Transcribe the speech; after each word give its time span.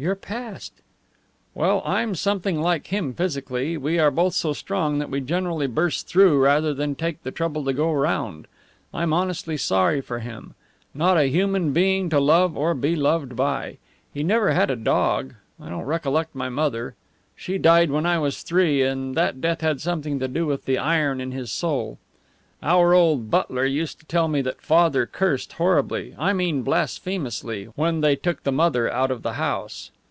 "Your 0.00 0.14
past." 0.14 0.72
"Well, 1.54 1.82
I'm 1.84 2.14
something 2.14 2.58
like 2.58 2.86
him 2.86 3.12
physically. 3.12 3.76
We 3.76 3.98
are 3.98 4.10
both 4.10 4.32
so 4.32 4.54
strong 4.54 4.98
that 4.98 5.10
we 5.10 5.20
generally 5.20 5.66
burst 5.66 6.08
through 6.08 6.38
rather 6.38 6.72
than 6.72 6.94
take 6.94 7.22
the 7.22 7.30
trouble 7.30 7.64
to 7.66 7.74
go 7.74 7.92
round. 7.92 8.46
I'm 8.94 9.12
honestly 9.12 9.58
sorry 9.58 10.00
for 10.00 10.20
him. 10.20 10.54
Not 10.94 11.18
a 11.18 11.28
human 11.28 11.74
being 11.74 12.08
to 12.08 12.18
love 12.18 12.56
or 12.56 12.72
be 12.72 12.96
loved 12.96 13.36
by. 13.36 13.76
He 14.14 14.22
never 14.22 14.52
had 14.52 14.70
a 14.70 14.76
dog. 14.76 15.34
I 15.60 15.68
don't 15.68 15.84
recollect 15.84 16.34
my 16.34 16.48
mother; 16.48 16.94
she 17.36 17.58
died 17.58 17.90
when 17.90 18.06
I 18.06 18.18
was 18.20 18.40
three; 18.42 18.80
and 18.80 19.14
that 19.16 19.42
death 19.42 19.60
had 19.60 19.82
something 19.82 20.18
to 20.18 20.28
do 20.28 20.46
with 20.46 20.64
the 20.64 20.78
iron 20.78 21.20
in 21.20 21.32
his 21.32 21.50
soul. 21.52 21.98
Our 22.62 22.92
old 22.92 23.30
butler 23.30 23.64
used 23.64 24.00
to 24.00 24.04
tell 24.04 24.28
me 24.28 24.42
that 24.42 24.60
Father 24.60 25.06
cursed 25.06 25.54
horribly, 25.54 26.14
I 26.18 26.34
mean 26.34 26.60
blasphemously, 26.60 27.70
when 27.74 28.02
they 28.02 28.16
took 28.16 28.42
the 28.42 28.52
mother 28.52 28.92
out 28.92 29.10
of 29.10 29.22
the 29.22 29.32
house. 29.40 29.90